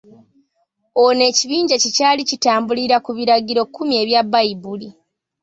[1.03, 4.89] Ono ekibinja kye kyali kitambulirira ku biragiro kumi ebya Bbayibbuli.